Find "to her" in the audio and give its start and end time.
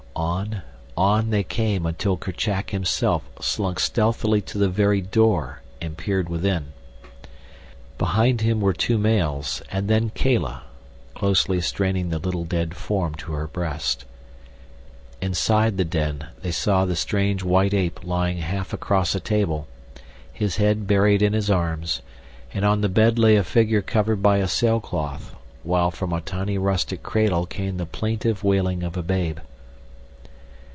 13.15-13.47